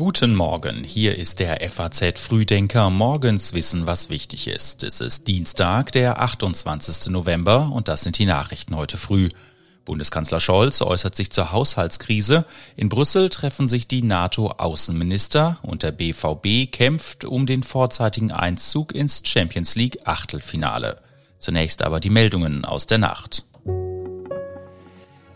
[0.00, 4.82] Guten Morgen, hier ist der FAZ Frühdenker Morgens Wissen, was wichtig ist.
[4.82, 7.10] Es ist Dienstag, der 28.
[7.10, 9.28] November und das sind die Nachrichten heute früh.
[9.84, 12.46] Bundeskanzler Scholz äußert sich zur Haushaltskrise.
[12.76, 19.20] In Brüssel treffen sich die NATO-Außenminister und der BVB kämpft um den vorzeitigen Einzug ins
[19.26, 20.96] Champions League Achtelfinale.
[21.38, 23.44] Zunächst aber die Meldungen aus der Nacht.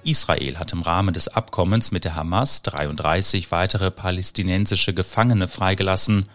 [0.05, 6.27] Israel hat im Rahmen des Abkommens mit der Hamas 33 weitere palästinensische Gefangene freigelassen.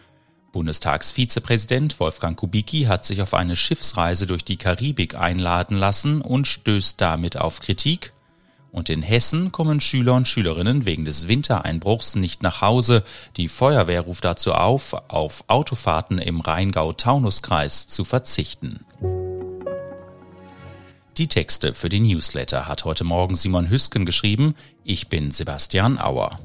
[0.51, 6.99] Bundestagsvizepräsident Wolfgang Kubicki hat sich auf eine Schiffsreise durch die Karibik einladen lassen und stößt
[6.99, 8.13] damit auf Kritik.
[8.71, 13.03] Und in Hessen kommen Schüler und Schülerinnen wegen des Wintereinbruchs nicht nach Hause.
[13.37, 18.85] Die Feuerwehr ruft dazu auf, auf Autofahrten im Rheingau-Taunus-Kreis zu verzichten.
[21.19, 24.55] Die Texte für den Newsletter hat heute Morgen Simon Hüsken geschrieben.
[24.85, 26.39] Ich bin Sebastian Auer.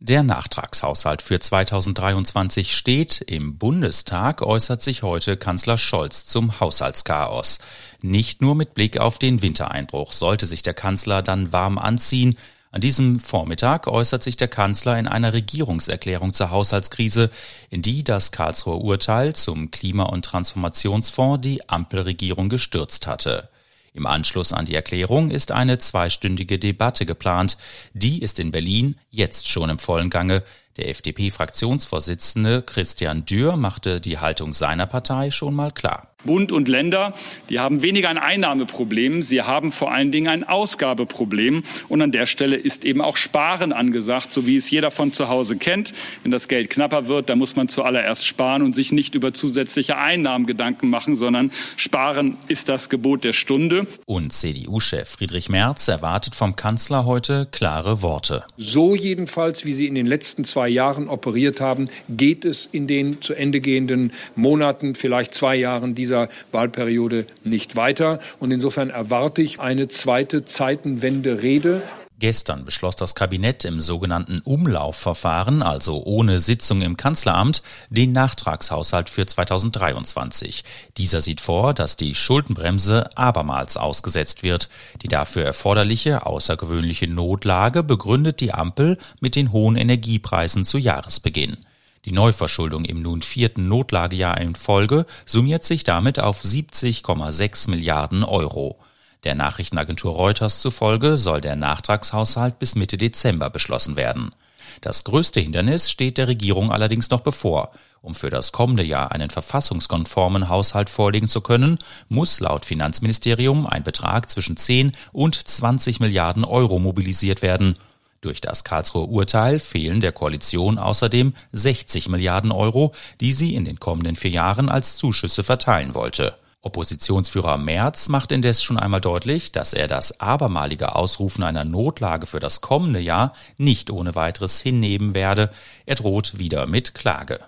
[0.00, 3.20] Der Nachtragshaushalt für 2023 steht.
[3.20, 7.60] Im Bundestag äußert sich heute Kanzler Scholz zum Haushaltschaos.
[8.00, 12.36] Nicht nur mit Blick auf den Wintereinbruch sollte sich der Kanzler dann warm anziehen,
[12.72, 17.28] an diesem Vormittag äußert sich der Kanzler in einer Regierungserklärung zur Haushaltskrise,
[17.68, 23.50] in die das Karlsruher Urteil zum Klima- und Transformationsfonds die Ampelregierung gestürzt hatte.
[23.92, 27.58] Im Anschluss an die Erklärung ist eine zweistündige Debatte geplant.
[27.92, 30.42] Die ist in Berlin jetzt schon im vollen Gange.
[30.78, 36.08] Der FDP-Fraktionsvorsitzende Christian Dürr machte die Haltung seiner Partei schon mal klar.
[36.24, 37.14] Bund und Länder,
[37.48, 41.64] die haben weniger ein Einnahmeproblem, sie haben vor allen Dingen ein Ausgabeproblem.
[41.88, 45.28] Und an der Stelle ist eben auch Sparen angesagt, so wie es jeder von zu
[45.28, 45.92] Hause kennt.
[46.22, 49.96] Wenn das Geld knapper wird, dann muss man zuallererst sparen und sich nicht über zusätzliche
[49.96, 53.86] Einnahmen Gedanken machen, sondern sparen ist das Gebot der Stunde.
[54.06, 58.44] Und CDU-Chef Friedrich Merz erwartet vom Kanzler heute klare Worte.
[58.56, 63.20] So jedenfalls, wie Sie in den letzten zwei Jahren operiert haben, geht es in den
[63.20, 68.20] zu Ende gehenden Monaten, vielleicht zwei Jahren dieser dieser Wahlperiode nicht weiter.
[68.38, 71.82] Und insofern erwarte ich eine zweite Zeitenwende-Rede.
[72.18, 79.26] Gestern beschloss das Kabinett im sogenannten Umlaufverfahren, also ohne Sitzung im Kanzleramt, den Nachtragshaushalt für
[79.26, 80.62] 2023.
[80.98, 84.68] Dieser sieht vor, dass die Schuldenbremse abermals ausgesetzt wird.
[85.02, 91.56] Die dafür erforderliche außergewöhnliche Notlage begründet die Ampel mit den hohen Energiepreisen zu Jahresbeginn.
[92.04, 98.80] Die Neuverschuldung im nun vierten Notlagejahr in Folge summiert sich damit auf 70,6 Milliarden Euro.
[99.22, 104.34] Der Nachrichtenagentur Reuters zufolge soll der Nachtragshaushalt bis Mitte Dezember beschlossen werden.
[104.80, 107.70] Das größte Hindernis steht der Regierung allerdings noch bevor.
[108.00, 113.84] Um für das kommende Jahr einen verfassungskonformen Haushalt vorlegen zu können, muss laut Finanzministerium ein
[113.84, 117.76] Betrag zwischen 10 und 20 Milliarden Euro mobilisiert werden.
[118.22, 123.80] Durch das Karlsruher Urteil fehlen der Koalition außerdem 60 Milliarden Euro, die sie in den
[123.80, 126.36] kommenden vier Jahren als Zuschüsse verteilen wollte.
[126.60, 132.38] Oppositionsführer Merz macht indes schon einmal deutlich, dass er das abermalige Ausrufen einer Notlage für
[132.38, 135.50] das kommende Jahr nicht ohne weiteres hinnehmen werde.
[135.84, 137.40] Er droht wieder mit Klage.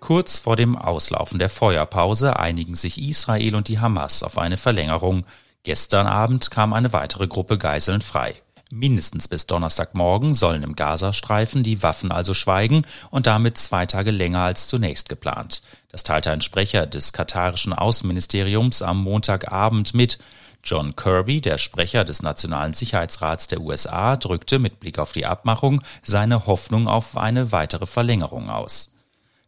[0.00, 5.24] Kurz vor dem Auslaufen der Feuerpause einigen sich Israel und die Hamas auf eine Verlängerung.
[5.62, 8.34] Gestern Abend kam eine weitere Gruppe Geiseln frei.
[8.70, 14.40] Mindestens bis Donnerstagmorgen sollen im Gazastreifen die Waffen also schweigen und damit zwei Tage länger
[14.40, 15.62] als zunächst geplant.
[15.88, 20.18] Das teilte ein Sprecher des katarischen Außenministeriums am Montagabend mit.
[20.64, 25.80] John Kirby, der Sprecher des Nationalen Sicherheitsrats der USA, drückte mit Blick auf die Abmachung
[26.02, 28.90] seine Hoffnung auf eine weitere Verlängerung aus.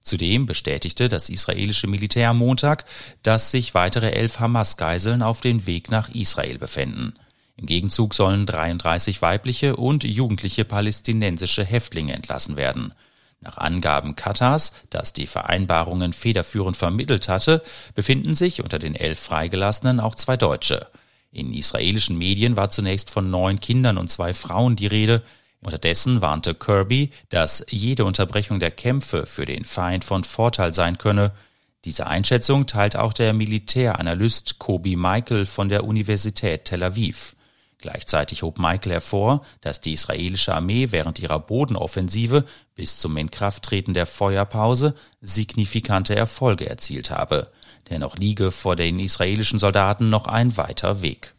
[0.01, 2.85] Zudem bestätigte das israelische Militär am Montag,
[3.25, 7.19] dass sich weitere elf Hamas-Geiseln auf dem Weg nach Israel befänden.
[7.59, 12.95] Im Gegenzug sollen 33 weibliche und jugendliche palästinensische Häftlinge entlassen werden.
[13.41, 17.63] Nach Angaben Katars, das die Vereinbarungen federführend vermittelt hatte,
[17.97, 20.87] befinden sich unter den elf Freigelassenen auch zwei Deutsche.
[21.33, 25.23] In israelischen Medien war zunächst von neun Kindern und zwei Frauen die Rede.
[25.61, 31.33] Unterdessen warnte Kirby, dass jede Unterbrechung der Kämpfe für den Feind von Vorteil sein könne.
[31.85, 37.35] Diese Einschätzung teilt auch der Militäranalyst Kobi Michael von der Universität Tel Aviv.
[37.81, 42.45] Gleichzeitig hob Michael hervor, dass die israelische Armee während ihrer Bodenoffensive
[42.75, 47.53] bis zum Inkrafttreten der Feuerpause signifikante Erfolge erzielt habe.
[47.89, 51.35] Dennoch liege vor den israelischen Soldaten noch ein weiter Weg.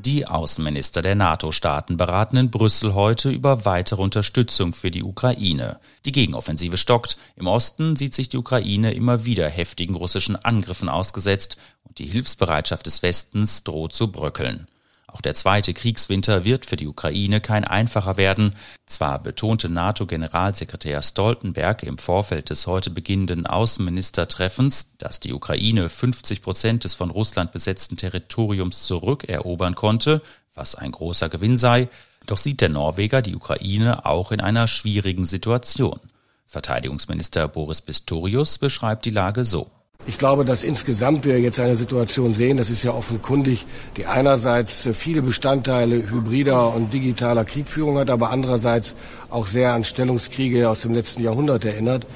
[0.00, 5.80] Die Außenminister der NATO-Staaten beraten in Brüssel heute über weitere Unterstützung für die Ukraine.
[6.04, 7.18] Die Gegenoffensive stockt.
[7.34, 11.58] Im Osten sieht sich die Ukraine immer wieder heftigen russischen Angriffen ausgesetzt
[11.98, 14.66] die Hilfsbereitschaft des Westens droht zu bröckeln.
[15.10, 18.54] Auch der zweite Kriegswinter wird für die Ukraine kein einfacher werden.
[18.84, 26.84] Zwar betonte NATO-Generalsekretär Stoltenberg im Vorfeld des heute beginnenden Außenministertreffens, dass die Ukraine 50 Prozent
[26.84, 30.20] des von Russland besetzten Territoriums zurückerobern konnte,
[30.54, 31.88] was ein großer Gewinn sei,
[32.26, 35.98] doch sieht der Norweger die Ukraine auch in einer schwierigen Situation.
[36.46, 39.70] Verteidigungsminister Boris Pistorius beschreibt die Lage so.
[40.06, 43.66] Ich glaube, dass insgesamt wir jetzt eine Situation sehen, das ist ja offenkundig,
[43.96, 48.94] die einerseits viele Bestandteile hybrider und digitaler Kriegführung hat, aber andererseits
[49.28, 52.06] auch sehr an Stellungskriege aus dem letzten Jahrhundert erinnert.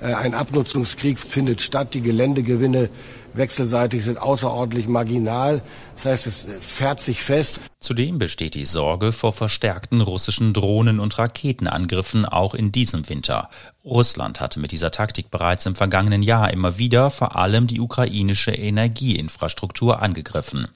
[0.00, 2.88] Äh, ein Abnutzungskrieg findet statt, die Geländegewinne
[3.34, 5.62] wechselseitig sind außerordentlich marginal.
[5.94, 7.60] Das heißt, es fährt sich fest.
[7.80, 13.50] Zudem besteht die Sorge vor verstärkten russischen Drohnen- und Raketenangriffen auch in diesem Winter.
[13.84, 18.52] Russland hatte mit dieser Taktik bereits im vergangenen Jahr immer wieder vor allem die ukrainische
[18.52, 20.68] Energieinfrastruktur angegriffen.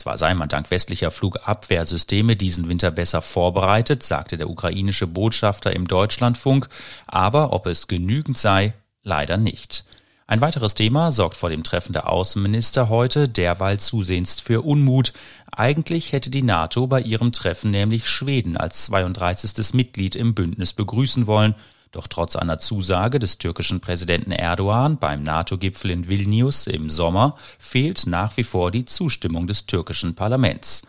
[0.00, 5.86] Zwar sei man dank westlicher Flugabwehrsysteme diesen Winter besser vorbereitet, sagte der ukrainische Botschafter im
[5.86, 6.68] Deutschlandfunk,
[7.06, 8.72] aber ob es genügend sei,
[9.02, 9.84] leider nicht.
[10.30, 15.12] Ein weiteres Thema sorgt vor dem Treffen der Außenminister heute derweil zusehends für Unmut.
[15.50, 19.74] Eigentlich hätte die NATO bei ihrem Treffen nämlich Schweden als 32.
[19.74, 21.56] Mitglied im Bündnis begrüßen wollen.
[21.90, 28.06] Doch trotz einer Zusage des türkischen Präsidenten Erdogan beim NATO-Gipfel in Vilnius im Sommer fehlt
[28.06, 30.82] nach wie vor die Zustimmung des türkischen Parlaments.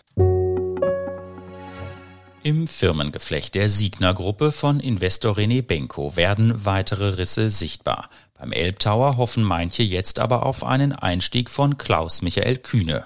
[2.43, 8.09] Im Firmengeflecht der Signa-Gruppe von Investor René Benko werden weitere Risse sichtbar.
[8.41, 13.05] Beim Elbtower hoffen manche jetzt aber auf einen Einstieg von Klaus Michael Kühne.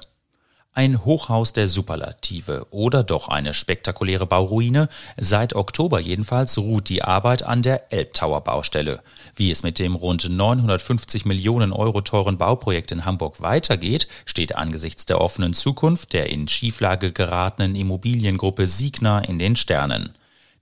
[0.72, 4.88] Ein Hochhaus der Superlative oder doch eine spektakuläre Bauruine?
[5.18, 9.02] Seit Oktober jedenfalls ruht die Arbeit an der Elbtower Baustelle.
[9.36, 15.06] Wie es mit dem rund 950 Millionen Euro teuren Bauprojekt in Hamburg weitergeht, steht angesichts
[15.06, 20.14] der offenen Zukunft der in Schieflage geratenen Immobiliengruppe Signa in den Sternen.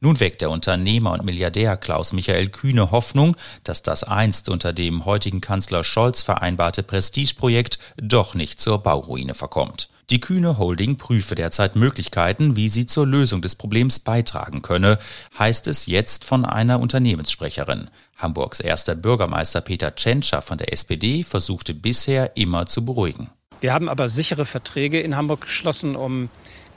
[0.03, 5.05] Nun weckt der Unternehmer und Milliardär Klaus Michael Kühne Hoffnung, dass das einst unter dem
[5.05, 9.88] heutigen Kanzler Scholz vereinbarte Prestigeprojekt doch nicht zur Bauruine verkommt.
[10.09, 14.97] Die Kühne Holding prüfe derzeit Möglichkeiten, wie sie zur Lösung des Problems beitragen könne,
[15.39, 17.89] heißt es jetzt von einer Unternehmenssprecherin.
[18.17, 23.29] Hamburgs erster Bürgermeister Peter Tschentscher von der SPD versuchte bisher immer zu beruhigen.
[23.61, 26.27] Wir haben aber sichere Verträge in Hamburg geschlossen, um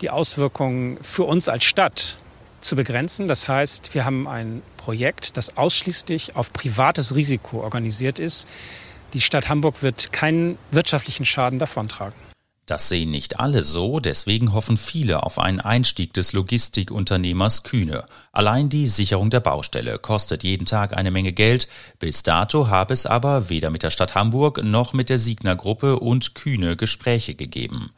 [0.01, 2.19] die Auswirkungen für uns als Stadt
[2.61, 3.29] zu begrenzen.
[3.29, 8.47] Das heißt, wir haben ein Projekt, das ausschließlich auf privates Risiko organisiert ist.
[9.13, 12.15] Die Stadt Hamburg wird keinen wirtschaftlichen Schaden davontragen.
[12.67, 18.07] Das sehen nicht alle so, deswegen hoffen viele auf einen Einstieg des Logistikunternehmers Kühne.
[18.33, 21.69] Allein die Sicherung der Baustelle kostet jeden Tag eine Menge Geld.
[22.01, 26.01] Bis dato habe es aber weder mit der Stadt Hamburg noch mit der Signer Gruppe
[26.01, 27.93] und Kühne Gespräche gegeben.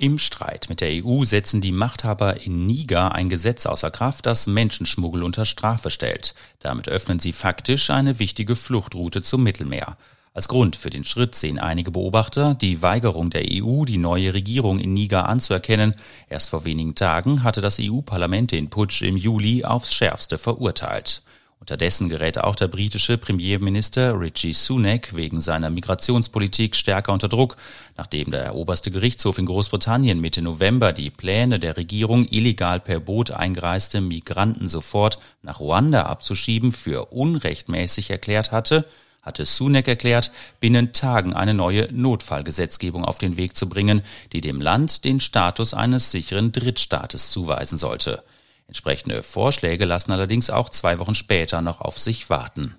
[0.00, 4.46] Im Streit mit der EU setzen die Machthaber in Niger ein Gesetz außer Kraft, das
[4.46, 6.34] Menschenschmuggel unter Strafe stellt.
[6.58, 9.98] Damit öffnen sie faktisch eine wichtige Fluchtroute zum Mittelmeer.
[10.32, 14.78] Als Grund für den Schritt sehen einige Beobachter die Weigerung der EU, die neue Regierung
[14.78, 15.94] in Niger anzuerkennen.
[16.30, 21.22] Erst vor wenigen Tagen hatte das EU-Parlament den Putsch im Juli aufs schärfste verurteilt.
[21.60, 27.58] Unterdessen gerät auch der britische Premierminister Richie Sunak wegen seiner Migrationspolitik stärker unter Druck,
[27.98, 33.30] nachdem der oberste Gerichtshof in Großbritannien Mitte November die Pläne der Regierung, illegal per Boot
[33.30, 38.86] eingereiste Migranten sofort nach Ruanda abzuschieben, für unrechtmäßig erklärt hatte,
[39.20, 44.00] hatte Sunak erklärt, binnen Tagen eine neue Notfallgesetzgebung auf den Weg zu bringen,
[44.32, 48.22] die dem Land den Status eines sicheren Drittstaates zuweisen sollte.
[48.70, 52.76] Entsprechende Vorschläge lassen allerdings auch zwei Wochen später noch auf sich warten.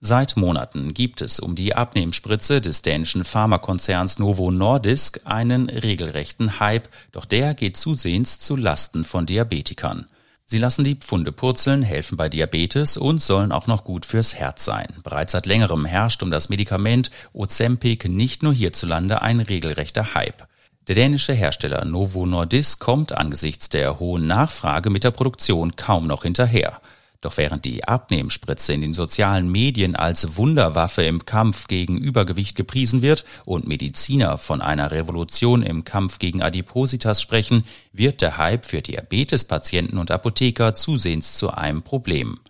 [0.00, 6.88] Seit Monaten gibt es um die Abnehmspritze des dänischen Pharmakonzerns Novo Nordisk einen regelrechten Hype,
[7.12, 10.06] doch der geht zusehends zu Lasten von Diabetikern.
[10.46, 14.64] Sie lassen die Pfunde purzeln, helfen bei Diabetes und sollen auch noch gut fürs Herz
[14.64, 14.86] sein.
[15.02, 20.48] Bereits seit längerem herrscht um das Medikament Ozempic nicht nur hierzulande ein regelrechter Hype.
[20.88, 26.22] Der dänische Hersteller Novo Nordisk kommt angesichts der hohen Nachfrage mit der Produktion kaum noch
[26.22, 26.80] hinterher.
[27.20, 33.02] Doch während die Abnehmspritze in den sozialen Medien als Wunderwaffe im Kampf gegen Übergewicht gepriesen
[33.02, 38.80] wird und Mediziner von einer Revolution im Kampf gegen Adipositas sprechen, wird der Hype für
[38.80, 42.40] Diabetespatienten und Apotheker zusehends zu einem Problem.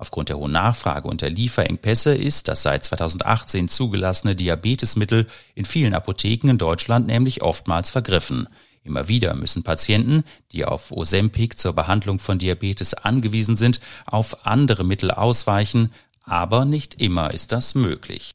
[0.00, 5.26] Aufgrund der hohen Nachfrage und der Lieferengpässe ist das seit 2018 zugelassene Diabetesmittel
[5.56, 8.48] in vielen Apotheken in Deutschland nämlich oftmals vergriffen.
[8.84, 14.84] Immer wieder müssen Patienten, die auf Ozempic zur Behandlung von Diabetes angewiesen sind, auf andere
[14.84, 18.34] Mittel ausweichen, aber nicht immer ist das möglich.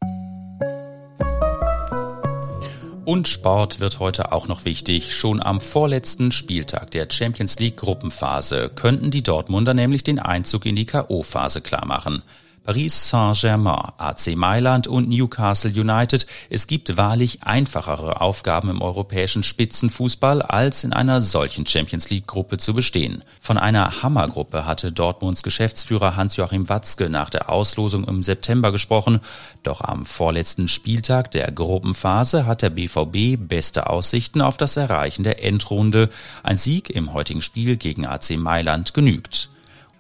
[3.06, 5.14] Und Sport wird heute auch noch wichtig.
[5.14, 10.78] Schon am vorletzten Spieltag der Champions League Gruppenphase könnten die Dortmunder nämlich den Einzug in
[10.78, 12.22] die KO-Phase klarmachen.
[12.64, 16.26] Paris Saint-Germain, AC Mailand und Newcastle United.
[16.50, 22.58] Es gibt wahrlich einfachere Aufgaben im europäischen Spitzenfußball, als in einer solchen Champions League Gruppe
[22.58, 23.24] zu bestehen.
[23.42, 29.20] Von einer Hammergruppe hatte Dortmunds Geschäftsführer Hans-Joachim Watzke nach der Auslosung im September gesprochen.
[29.64, 35.44] Doch am vorletzten Spieltag der Gruppenphase hat der BVB beste Aussichten auf das Erreichen der
[35.44, 36.10] Endrunde.
[36.44, 39.50] Ein Sieg im heutigen Spiel gegen AC Mailand genügt.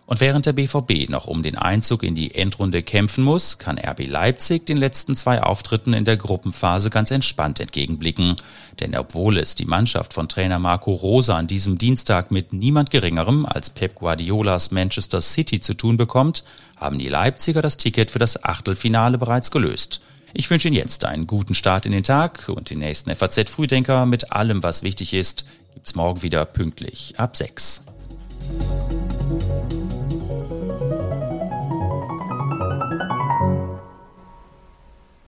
[0.06, 4.06] Und während der BVB noch um den Einzug in die Endrunde kämpfen muss, kann RB
[4.06, 8.36] Leipzig den letzten zwei Auftritten in der Gruppenphase ganz entspannt entgegenblicken.
[8.82, 13.46] Denn obwohl es die Mannschaft von Trainer Marco Rosa an diesem Dienstag mit niemand Geringerem
[13.46, 16.44] als Pep Guardiolas Manchester City zu tun bekommt,
[16.76, 20.02] haben die Leipziger das Ticket für das Achtelfinale bereits gelöst.
[20.34, 24.06] Ich wünsche Ihnen jetzt einen guten Start in den Tag und den nächsten FAZ Frühdenker
[24.06, 25.46] mit allem, was wichtig ist,
[25.76, 27.84] gibt's morgen wieder pünktlich ab 6.